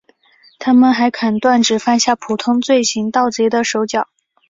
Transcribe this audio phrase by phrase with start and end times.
[0.57, 4.07] 他们还砍断只犯下普通罪行的盗贼的手脚。